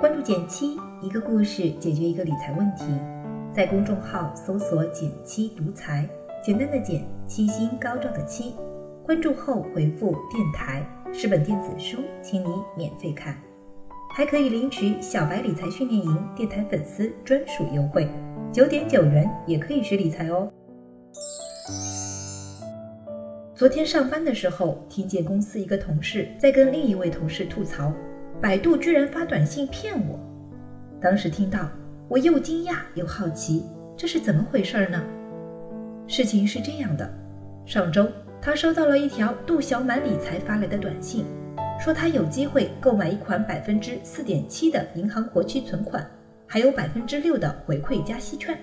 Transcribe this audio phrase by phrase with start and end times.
[0.00, 2.84] 关注减七，一个故事解决一个理财问题。
[3.52, 6.08] 在公众号搜索“减七独裁，
[6.42, 8.54] 简单的减，七星高照的七。
[9.04, 13.36] 关注后回复“电台”是本电子书，请你免费看，
[14.14, 18.08] 还可以领取小白理财训练营电台粉丝专属优惠，
[18.52, 20.52] 九点九元也可以学理财哦。
[23.58, 27.92] 昨天上班的时候，听见公司一个同事在跟另一位同事吐槽，
[28.40, 30.16] 百度居然发短信骗我。
[31.00, 31.68] 当时听到，
[32.06, 33.64] 我又惊讶又好奇，
[33.96, 35.02] 这是怎么回事呢？
[36.06, 37.12] 事情是这样的，
[37.66, 38.08] 上周
[38.40, 41.24] 他收到了一条杜小满理财发来的短信，
[41.80, 46.08] 说他有机会购买一款百分之四点七的银行活期存款，
[46.46, 48.56] 还有百分之六的回馈加息券。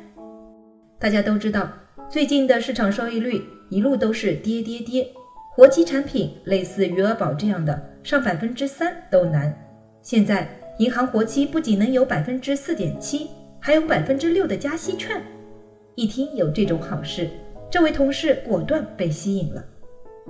[0.98, 1.70] 大家都知道，
[2.10, 3.44] 最近的市场收益率。
[3.70, 5.12] 一路都是跌跌跌，
[5.56, 9.52] 活期产品类似余额宝这样的上百分之三都难。
[10.04, 10.48] 现在
[10.78, 13.28] 银行活期不仅能有百分之四点七，
[13.60, 15.20] 还有百分之六的加息券。
[15.96, 17.28] 一听有这种好事，
[17.68, 19.66] 这位同事果断被吸引了。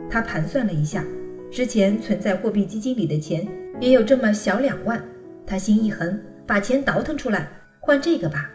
[0.09, 1.03] 他盘算了一下，
[1.51, 3.45] 之前存在货币基金里的钱
[3.81, 5.03] 也有这么小两万，
[5.45, 7.49] 他心一横，把钱倒腾出来
[7.81, 8.49] 换这个吧。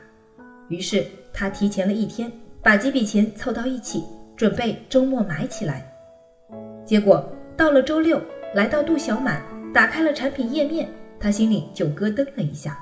[0.68, 1.04] 于是
[1.34, 2.32] 他提前了一天，
[2.62, 4.04] 把几笔钱凑到一起。
[4.36, 5.86] 准备周末买起来，
[6.82, 8.18] 结果到了周六，
[8.54, 10.88] 来到杜小满，打开了产品页面，
[11.18, 12.78] 他心里就咯噔了一下。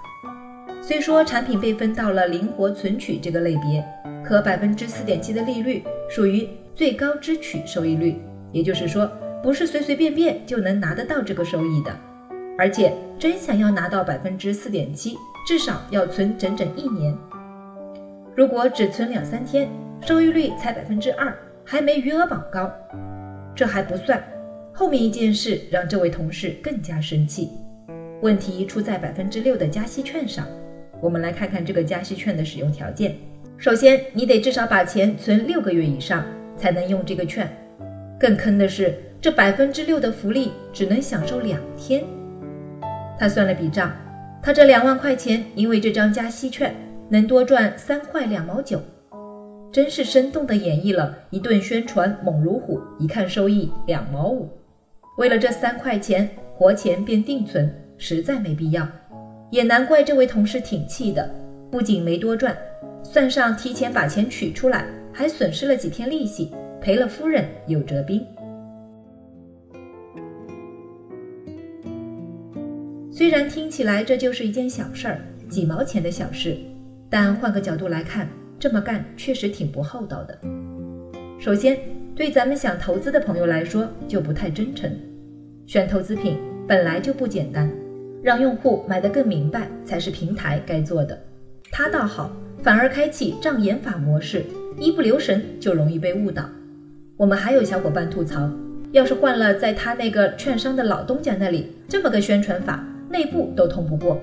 [0.80, 3.84] 虽说产品被分到了灵活存取这个类别，
[4.24, 8.14] 可百分之四点七的利率属于最高支取收益率，
[8.52, 9.10] 也就是说，
[9.42, 11.90] 不是随随便便就能拿得到这个收益的。
[12.56, 15.16] 而且真想要拿到百分之四点七，
[15.48, 17.12] 至少要存整整一年。
[18.38, 19.68] 如果只存两三天，
[20.00, 21.36] 收益率才百分之二。
[21.64, 22.72] 还没余额宝高，
[23.52, 24.22] 这还不算，
[24.72, 27.50] 后面一件事让这位同事更加生气。
[28.22, 30.46] 问题出在百分之六的加息券上。
[31.00, 33.12] 我们来看看这个加息券的使用条件。
[33.56, 36.24] 首先，你得至少把钱存六个月以上，
[36.56, 37.44] 才能用这个券。
[38.20, 42.04] 更坑的是，这百分之六的福利只能享受两天。
[43.18, 43.90] 他算了笔账，
[44.40, 46.72] 他这两万块钱，因为这张加息券，
[47.08, 48.80] 能多赚三块两毛九。
[49.70, 54.48] 真是生动地演绎了一顿宣传猛如虎，一看收益两毛五。
[55.18, 58.88] 为了这三块钱，活钱变定存，实在没必要。
[59.50, 61.28] 也难怪这位同事挺气的，
[61.70, 62.56] 不仅没多赚，
[63.02, 68.26] 算上提前把钱取出来，还损失了几天利息，赔了夫人又折兵。
[73.10, 75.20] 虽然听起来这就是一件小事儿，
[75.50, 76.56] 几毛钱的小事，
[77.08, 78.28] 但换个角度来看。
[78.60, 80.36] 这么干确实挺不厚道的。
[81.38, 81.78] 首先，
[82.16, 84.90] 对咱们想投资的朋友来说就不太真诚。
[85.64, 87.70] 选投资品本来就不简单，
[88.20, 91.16] 让用户买得更明白才是平台该做的。
[91.70, 94.44] 他倒好，反而开启障眼法模式，
[94.76, 96.42] 一不留神就容易被误导。
[97.16, 98.50] 我们还有小伙伴吐槽，
[98.90, 104.20] 要是换了在他那个券商的老东家那里，这么个宣传法，内部都通不过。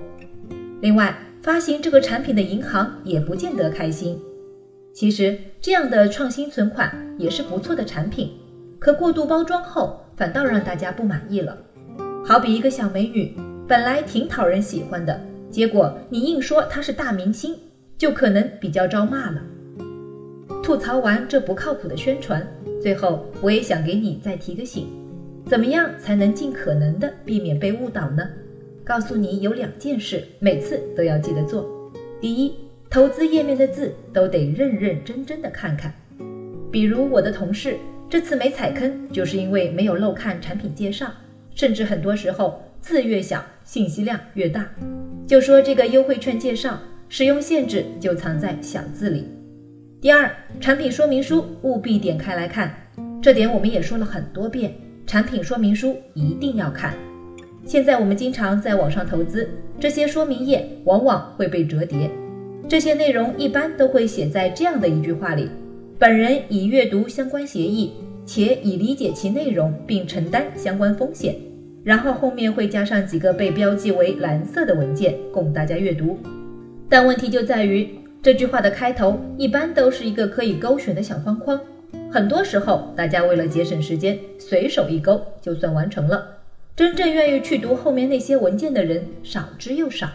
[0.82, 1.16] 另外，
[1.46, 4.20] 发行这个产品的银行也不见得开心。
[4.96, 8.32] 其实这样的创新存款也是不错的产品，
[8.80, 11.56] 可过度包装后反倒让大家不满意了。
[12.26, 13.32] 好比一个小美女，
[13.68, 17.56] 本来挺讨人喜欢的，结果你硬说她是大明星，
[17.96, 19.40] 就可能比较招骂了。
[20.64, 22.44] 吐槽完这不靠谱的宣传，
[22.82, 24.88] 最后我也想给你再提个醒：
[25.46, 28.28] 怎么样才能尽可能的避免被误导呢？
[28.86, 31.68] 告诉你有两件事，每次都要记得做。
[32.22, 32.54] 第一，
[32.88, 35.92] 投资页面的字都得认认真真的看看。
[36.72, 41.12] 比如我的同事这次没踩坑，就是因为没有漏看产品介绍，
[41.56, 44.70] 甚至很多时候字越小，信息量越大。
[45.26, 46.80] 就说这个优惠券介绍，
[47.10, 49.28] 使用限制就藏在小字里。
[50.00, 52.72] 第二，产品说明书务必点开来看，
[53.20, 54.72] 这点我们也说了很多遍，
[55.08, 56.94] 产品说明书一定要看。
[57.66, 62.08] 现在我们经常在网上投资，这些说明页往往会被折叠。
[62.70, 65.50] 这些内容一般都会写在这样的一句话里：
[65.98, 67.92] 本人已阅读相关协议，
[68.24, 71.36] 且已理解其内容并承担相关风险。
[71.84, 76.18] 然后后面会加上几个被标记为蓝色的文件供大家阅读。
[76.88, 77.90] 但问题就在于
[78.22, 81.60] 这句话的开头一般都是一个可以勾选的小方框，
[82.12, 86.28] 很多时候大家为了节省时间，随手一勾就算完成了。
[86.76, 90.10] 真正愿意去读后面那些文件的人少之又少，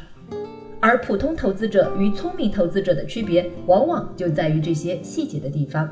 [0.78, 5.88] 而普通投资者与聪明投资者的区别，往往就在于这些细节的地方。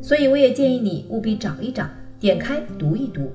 [0.00, 1.86] 所以我也建议你务必找一找，
[2.18, 3.30] 点开读一读。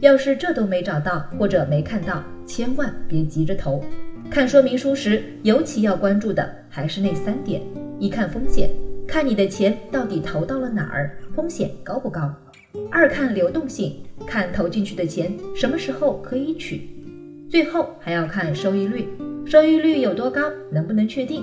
[0.00, 3.80] 要是这都没找到或者没看到，千万别急着投。
[4.28, 7.62] 看说明书时，尤其要关注的还是那三点：
[8.00, 8.68] 一看风险，
[9.06, 12.22] 看你的钱到底投到了哪儿，风险高不高；
[12.90, 16.78] 二看流动性，看投进去的钱什么时候可以取；
[17.50, 19.08] 最后还要看收益率，
[19.46, 21.42] 收益率有多高，能不能确定？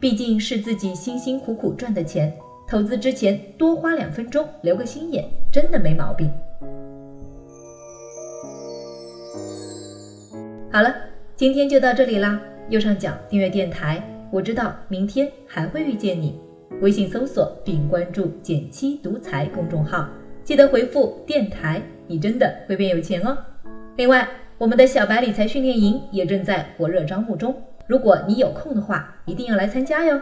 [0.00, 2.32] 毕竟是自己辛辛苦苦赚的钱，
[2.68, 6.30] 投资之前多花两分钟留个心眼，真的没毛病。
[10.70, 10.94] 好了，
[11.34, 12.40] 今天就到这里啦。
[12.68, 16.38] 右上角订阅电台，我知道明天还会遇见你。
[16.80, 20.08] 微信搜索并关注“减七独裁公众号，
[20.44, 23.36] 记得回复“电台”，你真的会变有钱哦。
[23.96, 24.28] 另外，
[24.58, 27.52] 我们的小白理财训练营也正在火热招募中。
[27.88, 30.20] 如果你有空的话，一定要来参加哟。